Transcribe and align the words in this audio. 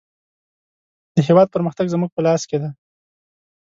د 1.15 1.17
هېواد 1.27 1.47
پرمختګ 1.55 1.85
زموږ 1.93 2.09
په 2.13 2.21
لاس 2.25 2.41
کې 2.49 2.57
دی. 2.61 2.69